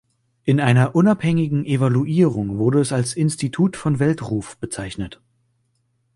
[0.45, 5.21] In einer unabhängigen Evaluierung wurde es als „"Institut von Weltruf"“ bezeichnet.